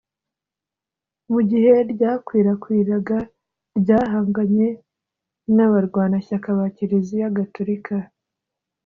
[1.31, 3.17] mu gihe ryakwirakwiraga,
[3.79, 4.67] ryahanganye
[5.55, 7.95] n’abarwanashyaka ba kiliziya gatolika